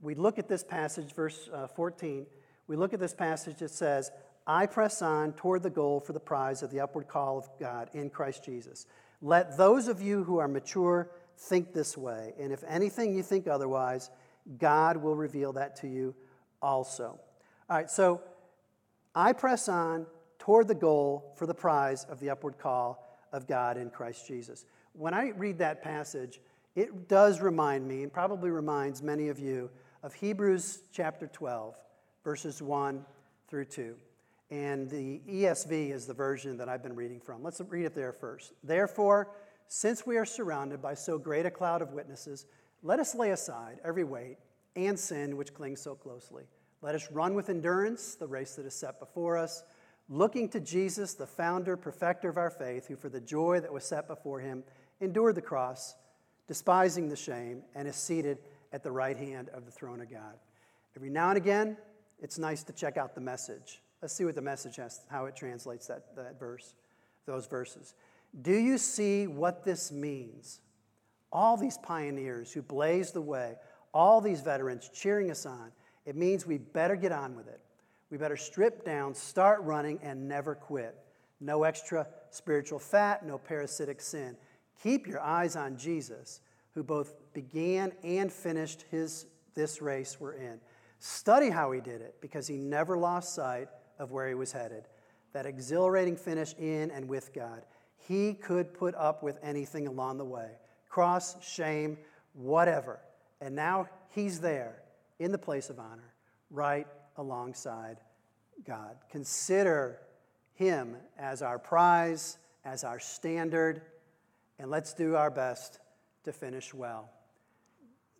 [0.00, 2.26] we look at this passage, verse uh, 14.
[2.66, 4.10] We look at this passage that says,
[4.46, 7.90] I press on toward the goal for the prize of the upward call of God
[7.94, 8.86] in Christ Jesus.
[9.22, 13.48] Let those of you who are mature think this way, and if anything you think
[13.48, 14.10] otherwise,
[14.58, 16.14] God will reveal that to you
[16.60, 17.18] also.
[17.68, 18.20] All right, so
[19.14, 20.06] I press on
[20.38, 24.66] toward the goal for the prize of the upward call of God in Christ Jesus.
[24.92, 26.40] When I read that passage,
[26.76, 29.70] it does remind me, and probably reminds many of you,
[30.02, 31.76] of Hebrews chapter 12,
[32.24, 33.04] verses 1
[33.48, 33.94] through 2.
[34.50, 37.42] And the ESV is the version that I've been reading from.
[37.42, 38.52] Let's read it there first.
[38.62, 39.30] Therefore,
[39.68, 42.46] since we are surrounded by so great a cloud of witnesses,
[42.82, 44.38] let us lay aside every weight
[44.76, 46.44] and sin which clings so closely.
[46.82, 49.64] Let us run with endurance the race that is set before us,
[50.08, 53.84] looking to Jesus, the founder, perfecter of our faith, who for the joy that was
[53.84, 54.62] set before him
[55.00, 55.94] endured the cross,
[56.46, 58.38] despising the shame, and is seated
[58.72, 60.34] at the right hand of the throne of God.
[60.94, 61.76] Every now and again,
[62.20, 63.80] it's nice to check out the message.
[64.02, 66.74] Let's see what the message has, how it translates that, that verse,
[67.26, 67.94] those verses.
[68.42, 70.60] Do you see what this means?
[71.34, 73.56] all these pioneers who blazed the way,
[73.92, 75.72] all these veterans cheering us on,
[76.06, 77.60] it means we better get on with it.
[78.10, 80.94] We better strip down, start running, and never quit.
[81.40, 84.36] No extra spiritual fat, no parasitic sin.
[84.82, 86.40] Keep your eyes on Jesus,
[86.74, 90.60] who both began and finished his, this race we're in.
[90.98, 94.84] Study how he did it, because he never lost sight of where he was headed.
[95.32, 97.62] That exhilarating finish in and with God.
[97.96, 100.50] He could put up with anything along the way
[100.88, 101.98] cross, shame,
[102.34, 103.00] whatever.
[103.40, 104.76] And now he's there
[105.18, 106.14] in the place of honor,
[106.50, 107.98] right alongside
[108.64, 108.96] God.
[109.10, 109.98] Consider
[110.54, 113.82] him as our prize, as our standard,
[114.58, 115.80] and let's do our best
[116.24, 117.10] to finish well.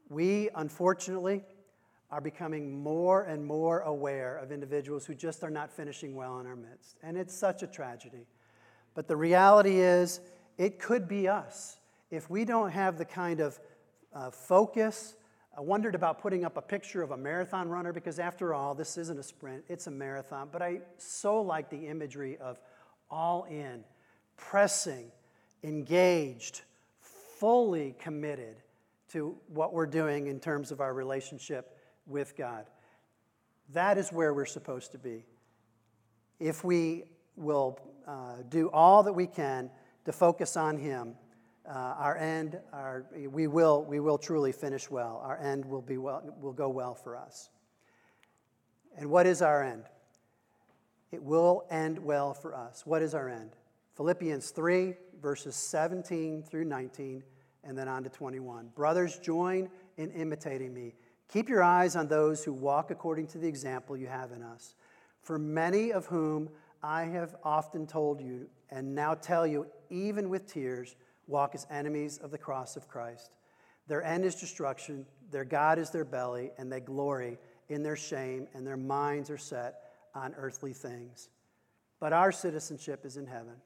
[0.09, 1.45] We, unfortunately,
[2.15, 6.47] are becoming more and more aware of individuals who just are not finishing well in
[6.47, 6.97] our midst.
[7.03, 8.29] And it's such a tragedy.
[8.95, 10.21] But the reality is,
[10.57, 11.77] it could be us
[12.13, 13.59] if we don't have the kind of
[14.15, 15.17] uh, focus,
[15.59, 18.97] I wondered about putting up a picture of a marathon runner because, after all, this
[18.97, 20.51] isn't a sprint, it's a marathon.
[20.53, 22.61] But I so like the imagery of
[23.11, 23.83] all in,
[24.37, 25.11] pressing,
[25.65, 26.61] engaged,
[27.01, 28.55] fully committed
[29.09, 31.74] to what we're doing in terms of our relationship
[32.07, 32.67] with God.
[33.73, 35.25] That is where we're supposed to be.
[36.39, 37.05] If we
[37.37, 39.71] will uh, do all that we can
[40.05, 41.15] to focus on Him
[41.69, 45.23] uh, our end, our, we, will, we will truly finish well.
[45.25, 47.49] Our end will, be well, will go well for us.
[48.97, 49.85] And what is our end?
[51.11, 52.85] It will end well for us.
[52.85, 53.53] What is our end?
[53.97, 57.23] Philippians 3, verses 17 through 19,
[57.63, 58.69] and then on to 21.
[58.75, 60.95] Brothers, join in imitating me.
[61.29, 64.75] Keep your eyes on those who walk according to the example you have in us.
[65.21, 66.51] For many of whom
[66.83, 72.19] I have often told you, and now tell you, even with tears, walk as enemies
[72.19, 73.31] of the cross of Christ.
[73.87, 78.47] Their end is destruction, their God is their belly, and they glory in their shame,
[78.55, 79.77] and their minds are set
[80.15, 81.31] on earthly things.
[82.01, 83.57] But our citizenship is in heaven,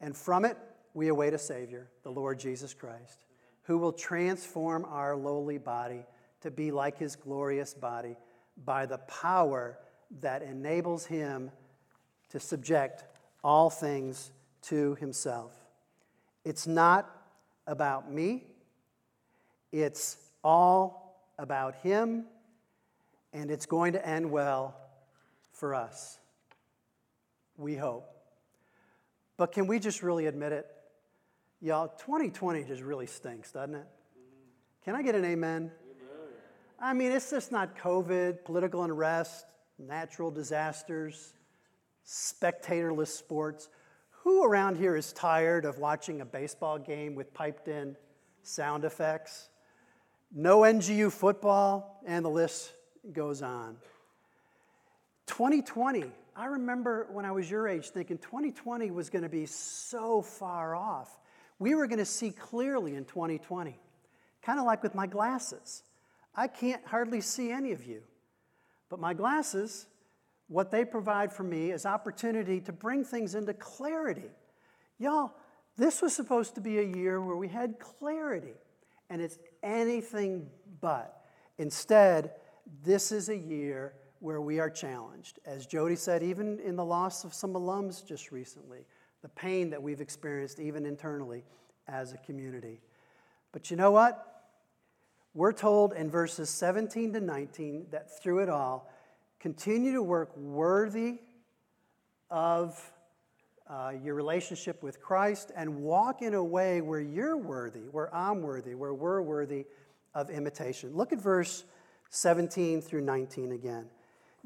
[0.00, 0.58] and from it
[0.94, 3.24] we await a Savior, the Lord Jesus Christ,
[3.62, 6.04] who will transform our lowly body
[6.42, 8.16] to be like his glorious body
[8.64, 9.78] by the power
[10.20, 11.50] that enables him
[12.30, 13.04] to subject
[13.42, 14.30] all things
[14.62, 15.52] to himself.
[16.44, 17.10] It's not
[17.66, 18.44] about me,
[19.72, 22.24] it's all about him,
[23.32, 24.76] and it's going to end well
[25.52, 26.18] for us.
[27.56, 28.08] We hope.
[29.36, 30.66] But can we just really admit it?
[31.60, 33.86] Y'all, 2020 just really stinks, doesn't it?
[34.84, 35.70] Can I get an amen?
[36.80, 39.46] I mean, it's just not COVID, political unrest,
[39.80, 41.32] natural disasters,
[42.06, 43.68] spectatorless sports.
[44.22, 47.96] Who around here is tired of watching a baseball game with piped in
[48.42, 49.48] sound effects?
[50.32, 52.72] No NGU football, and the list
[53.12, 53.76] goes on.
[55.26, 56.04] 2020,
[56.36, 60.76] I remember when I was your age thinking 2020 was going to be so far
[60.76, 61.18] off.
[61.58, 63.76] We were going to see clearly in 2020,
[64.42, 65.82] kind of like with my glasses.
[66.38, 68.00] I can't hardly see any of you.
[68.88, 69.88] But my glasses,
[70.46, 74.30] what they provide for me is opportunity to bring things into clarity.
[75.00, 75.32] Y'all,
[75.76, 78.54] this was supposed to be a year where we had clarity,
[79.10, 80.48] and it's anything
[80.80, 81.24] but.
[81.58, 82.30] Instead,
[82.84, 85.40] this is a year where we are challenged.
[85.44, 88.86] As Jody said, even in the loss of some alums just recently,
[89.22, 91.42] the pain that we've experienced even internally
[91.88, 92.80] as a community.
[93.50, 94.37] But you know what?
[95.38, 98.90] We're told in verses 17 to 19 that through it all,
[99.38, 101.20] continue to work worthy
[102.28, 102.92] of
[103.70, 108.42] uh, your relationship with Christ and walk in a way where you're worthy, where I'm
[108.42, 109.66] worthy, where we're worthy
[110.12, 110.96] of imitation.
[110.96, 111.62] Look at verse
[112.10, 113.86] 17 through 19 again.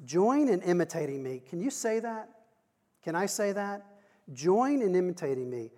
[0.05, 1.41] Join in imitating me.
[1.49, 2.29] Can you say that?
[3.03, 3.87] Can I say that?
[4.35, 5.71] Join in imitating me.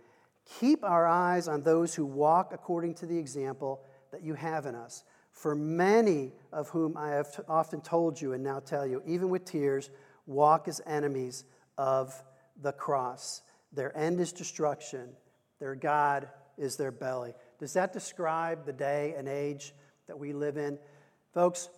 [0.59, 3.81] Keep our eyes on those who walk according to the example
[4.15, 5.03] that you have in us.
[5.33, 9.45] For many of whom I have often told you and now tell you, even with
[9.45, 9.91] tears,
[10.25, 11.45] walk as enemies
[11.77, 12.15] of
[12.63, 13.43] the cross.
[13.73, 15.09] Their end is destruction,
[15.59, 17.35] their God is their belly.
[17.59, 19.75] Does that describe the day and age
[20.07, 20.79] that we live in?
[21.33, 21.69] Folks,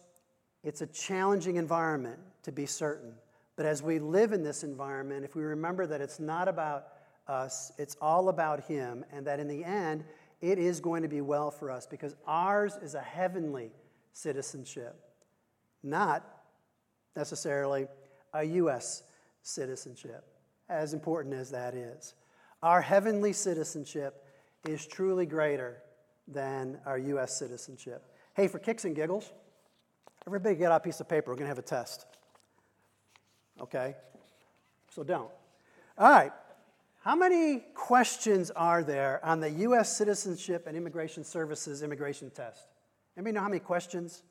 [0.63, 3.15] it's a challenging environment to be certain.
[3.57, 6.89] But as we live in this environment, if we remember that it's not about
[7.27, 10.05] us, it's all about Him, and that in the end,
[10.41, 13.73] it is going to be well for us because ours is a heavenly
[14.13, 14.99] citizenship,
[15.83, 16.25] not
[17.15, 17.87] necessarily
[18.35, 19.03] a U.S.
[19.43, 20.25] citizenship,
[20.69, 22.15] as important as that is.
[22.63, 24.25] Our heavenly citizenship
[24.69, 25.79] is truly greater
[26.29, 27.37] than our U.S.
[27.39, 28.05] citizenship.
[28.35, 29.33] Hey, for kicks and giggles,
[30.27, 31.31] everybody get out a piece of paper.
[31.31, 32.07] We're going to have a test.
[33.61, 33.95] Okay?
[34.91, 35.31] So don't.
[35.97, 36.33] All right.
[37.07, 39.97] How many questions are there on the U.S.
[39.97, 42.67] Citizenship and Immigration Services immigration test?
[43.17, 44.25] Anybody know how many questions?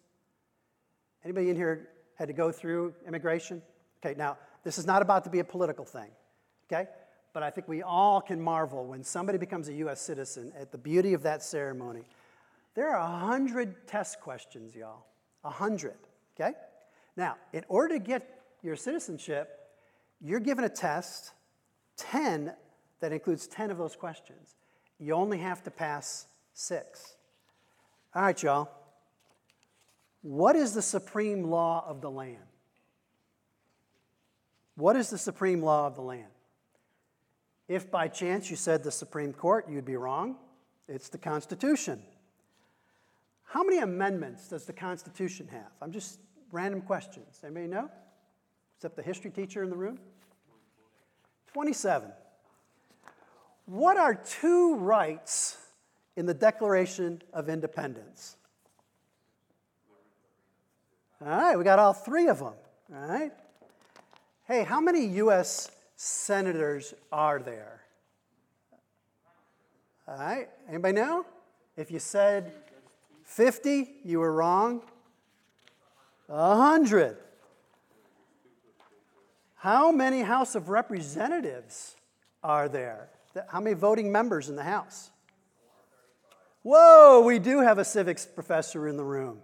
[1.24, 3.62] Anybody in here had to go through immigration?
[4.04, 6.10] Okay, now, this is not about to be a political thing,
[6.70, 6.90] okay?
[7.32, 10.02] But I think we all can marvel when somebody becomes a U.S.
[10.02, 12.04] citizen at the beauty of that ceremony.
[12.74, 15.06] There are 100 test questions, y'all.
[15.44, 15.94] 100,
[16.38, 16.52] okay?
[17.16, 19.62] Now, in order to get your citizenship,
[20.20, 21.32] you're given a test,
[21.96, 22.52] 10
[23.00, 24.56] that includes 10 of those questions.
[25.00, 27.16] You only have to pass six.
[28.14, 28.70] All right, y'all.
[30.22, 32.38] What is the supreme law of the land?
[34.76, 36.32] What is the supreme law of the land?
[37.68, 40.36] If by chance you said the Supreme Court, you'd be wrong.
[40.88, 42.02] It's the Constitution.
[43.44, 45.72] How many amendments does the Constitution have?
[45.82, 46.20] I'm just
[46.52, 47.40] random questions.
[47.44, 47.90] Anybody know?
[48.78, 49.98] Except the history teacher in the room?
[51.54, 52.12] 27.
[53.66, 55.58] What are two rights
[56.16, 58.36] in the Declaration of Independence?
[61.22, 62.54] All right, we got all three of them.
[62.94, 63.32] All right.
[64.48, 65.72] Hey, how many U.S.
[65.96, 67.82] senators are there?
[70.08, 71.26] All right, anybody know?
[71.76, 72.52] If you said
[73.24, 74.84] 50, you were wrong.
[76.28, 77.18] 100.
[79.56, 81.96] How many House of Representatives
[82.44, 83.10] are there?
[83.48, 85.12] How many voting members in the House?
[86.64, 89.40] Whoa, we do have a civics professor in the room.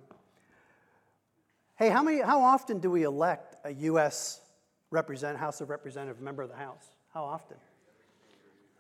[1.78, 4.42] Hey, how, many, how often do we elect a U.S.
[4.92, 6.86] Represent, House of Representative member of the House?
[7.14, 7.58] How often?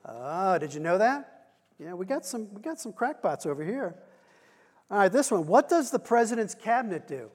[0.06, 1.50] Oh, did you know that?
[1.80, 3.96] Yeah, we got some, we got some crackpots over here.
[4.90, 5.48] All right, this one.
[5.48, 7.30] What does the president's cabinet do?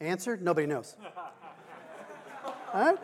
[0.00, 0.36] Answer?
[0.36, 0.96] Nobody knows.
[2.74, 2.98] All right?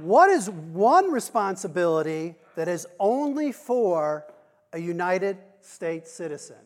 [0.00, 4.26] What is one responsibility that is only for
[4.72, 6.56] a United States citizen?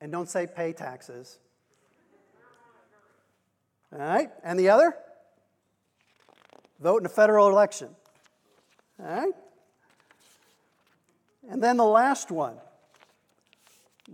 [0.00, 1.38] And don't say pay taxes.
[3.92, 4.30] All right?
[4.44, 4.94] And the other?
[6.80, 7.88] Vote in a federal election.
[9.00, 9.32] All right?
[11.48, 12.56] And then the last one.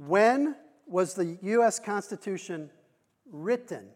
[0.06, 0.54] When
[0.86, 1.80] was the U.S.
[1.80, 2.70] Constitution
[3.30, 3.86] written?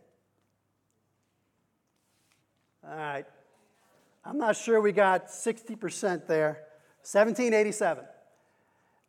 [2.84, 3.26] All right.
[4.24, 6.65] I'm not sure we got 60% there.
[7.12, 8.04] 1787.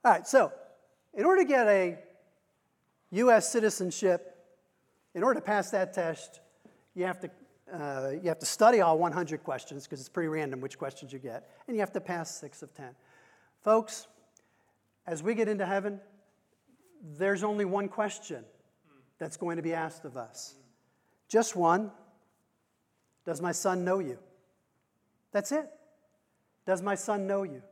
[0.05, 0.51] All right, so
[1.15, 1.97] in order to get a
[3.11, 3.51] U.S.
[3.51, 4.37] citizenship,
[5.15, 6.41] in order to pass that test,
[6.93, 7.29] you have to,
[7.73, 11.17] uh, you have to study all 100 questions because it's pretty random which questions you
[11.17, 12.89] get, and you have to pass six of 10.
[13.63, 14.07] Folks,
[15.07, 15.99] as we get into heaven,
[17.17, 18.45] there's only one question
[19.17, 20.53] that's going to be asked of us.
[21.27, 21.91] Just one
[23.25, 24.19] Does my son know you?
[25.31, 25.67] That's it.
[26.67, 27.63] Does my son know you?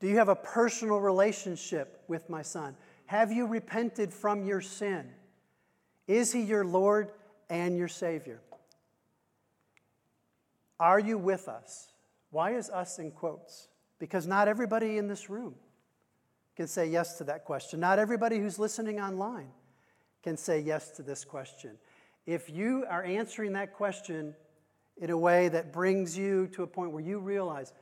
[0.00, 2.76] Do you have a personal relationship with my son?
[3.06, 5.08] Have you repented from your sin?
[6.06, 7.12] Is he your Lord
[7.48, 8.40] and your Savior?
[10.78, 11.88] Are you with us?
[12.30, 13.68] Why is us in quotes?
[13.98, 15.54] Because not everybody in this room
[16.56, 17.80] can say yes to that question.
[17.80, 19.48] Not everybody who's listening online
[20.22, 21.78] can say yes to this question.
[22.26, 24.34] If you are answering that question
[24.98, 27.72] in a way that brings you to a point where you realize,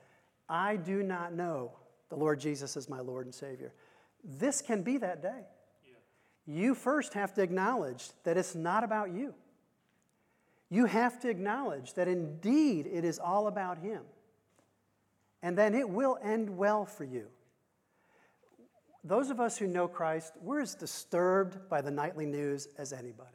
[0.48, 1.72] I do not know
[2.08, 3.72] the Lord Jesus is my Lord and Savior,
[4.22, 5.42] this can be that day.
[5.86, 5.94] Yeah.
[6.46, 9.34] You first have to acknowledge that it's not about you.
[10.70, 14.02] You have to acknowledge that indeed it is all about Him.
[15.42, 17.28] And then it will end well for you
[19.04, 23.28] those of us who know Christ, we're as disturbed by the nightly news as anybody.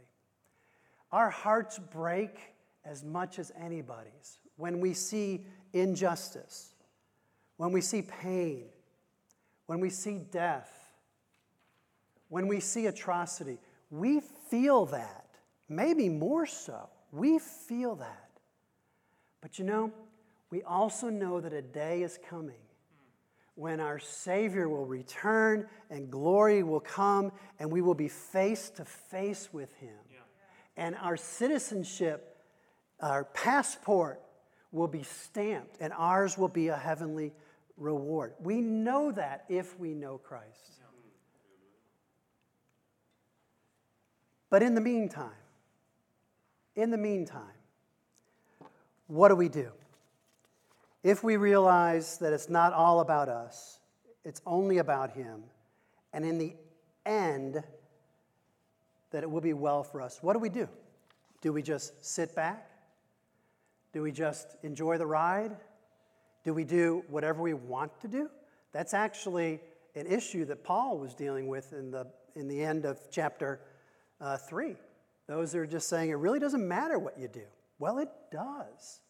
[1.11, 2.39] Our hearts break
[2.83, 6.73] as much as anybody's when we see injustice,
[7.59, 8.63] when we see pain,
[9.65, 10.71] when we see death,
[12.29, 13.57] when we see atrocity.
[13.91, 15.25] We feel that,
[15.67, 16.87] maybe more so.
[17.11, 18.29] We feel that.
[19.41, 19.91] But you know,
[20.49, 22.61] we also know that a day is coming
[23.55, 27.29] when our Savior will return and glory will come
[27.59, 29.97] and we will be face to face with Him.
[30.09, 30.19] Yeah.
[30.77, 32.37] And our citizenship,
[33.01, 34.21] our passport,
[34.71, 37.33] will be stamped and ours will be a heavenly
[37.79, 38.33] reward.
[38.39, 40.79] We know that if we know Christ.
[44.49, 45.29] But in the meantime,
[46.75, 47.43] in the meantime,
[49.07, 49.71] what do we do?
[51.03, 53.79] If we realize that it's not all about us,
[54.25, 55.43] it's only about Him,
[56.13, 56.55] and in the
[57.05, 57.63] end,
[59.11, 60.67] that it will be well for us, what do we do?
[61.41, 62.69] Do we just sit back?
[63.93, 65.55] Do we just enjoy the ride?
[66.49, 68.27] Do we do whatever we want to do?
[68.71, 69.59] That's actually
[69.93, 73.59] an issue that Paul was dealing with in the, in the end of chapter
[74.19, 74.75] uh, 3.
[75.27, 77.43] Those are just saying it really doesn't matter what you do.
[77.77, 79.01] Well, it does.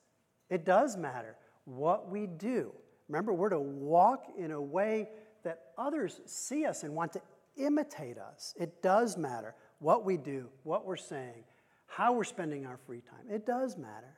[0.50, 2.74] It does matter what we do.
[3.08, 5.08] Remember, we're to walk in a way
[5.46, 7.22] that others see us and want to
[7.56, 8.54] imitate us.
[8.60, 11.46] It does matter what we do, what we're saying,
[11.86, 13.34] how we're spending our free time.
[13.34, 14.18] It does matter.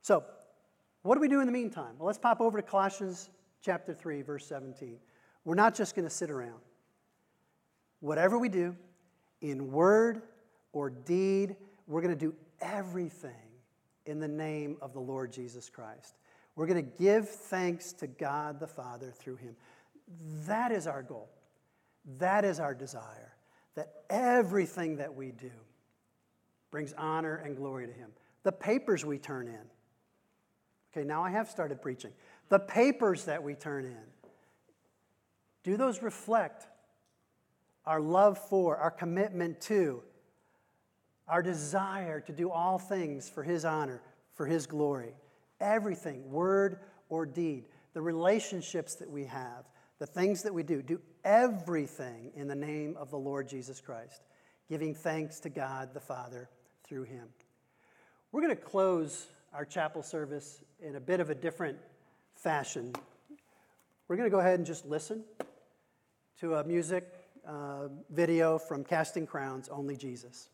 [0.00, 0.24] So,
[1.04, 1.96] what do we do in the meantime?
[1.98, 3.28] Well, let's pop over to Colossians
[3.60, 4.96] chapter 3, verse 17.
[5.44, 6.60] We're not just going to sit around.
[8.00, 8.74] Whatever we do,
[9.42, 10.22] in word
[10.72, 13.30] or deed, we're going to do everything
[14.06, 16.14] in the name of the Lord Jesus Christ.
[16.56, 19.56] We're going to give thanks to God the Father through him.
[20.46, 21.28] That is our goal.
[22.18, 23.34] That is our desire.
[23.74, 25.50] That everything that we do
[26.70, 28.08] brings honor and glory to him.
[28.42, 29.66] The papers we turn in.
[30.94, 32.12] Okay, now I have started preaching.
[32.50, 34.04] The papers that we turn in.
[35.64, 36.68] Do those reflect
[37.84, 40.02] our love for, our commitment to
[41.26, 44.02] our desire to do all things for His honor,
[44.34, 45.14] for His glory.
[45.60, 46.78] Everything, word
[47.08, 47.64] or deed,
[47.94, 49.64] the relationships that we have,
[49.98, 54.22] the things that we do, do everything in the name of the Lord Jesus Christ,
[54.68, 56.50] giving thanks to God the Father
[56.84, 57.28] through Him.
[58.30, 61.78] We're going to close our chapel service in a bit of a different
[62.34, 62.92] fashion,
[64.08, 65.22] we're going to go ahead and just listen
[66.40, 67.08] to a music
[67.46, 70.48] uh, video from Casting Crowns, Only Jesus.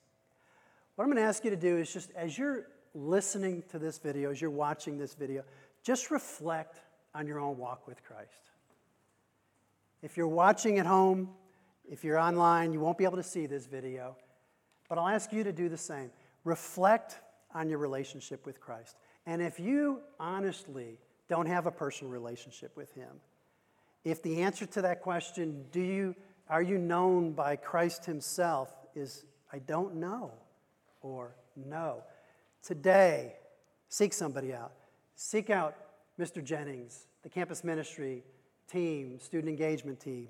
[0.94, 3.98] What I'm going to ask you to do is just as you're listening to this
[3.98, 5.44] video, as you're watching this video,
[5.82, 6.80] just reflect
[7.14, 8.51] on your own walk with Christ.
[10.03, 11.30] If you're watching at home,
[11.90, 14.14] if you're online, you won't be able to see this video,
[14.90, 16.11] but I'll ask you to do the same.
[16.44, 17.18] Reflect
[17.55, 18.96] on your relationship with Christ.
[19.26, 20.98] And if you honestly
[21.28, 23.20] don't have a personal relationship with Him,
[24.05, 26.14] if the answer to that question, do you,
[26.48, 30.32] are you known by Christ Himself, is I don't know
[31.03, 32.03] or no.
[32.62, 33.34] Today,
[33.88, 34.72] seek somebody out.
[35.16, 35.76] Seek out
[36.18, 36.42] Mr.
[36.42, 38.22] Jennings, the campus ministry
[38.70, 40.28] team, student engagement team,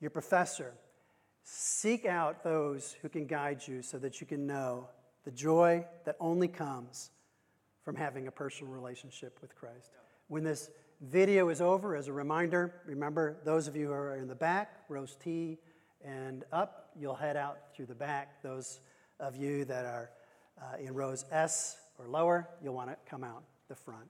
[0.00, 0.72] your professor.
[1.42, 4.88] Seek out those who can guide you so that you can know
[5.30, 7.12] the joy that only comes
[7.84, 9.92] from having a personal relationship with Christ.
[10.26, 10.70] When this
[11.00, 14.72] video is over, as a reminder, remember those of you who are in the back,
[14.88, 15.58] rows T
[16.04, 18.42] and up, you'll head out through the back.
[18.42, 18.80] Those
[19.20, 20.10] of you that are
[20.60, 24.08] uh, in rows S or lower, you'll want to come out the front.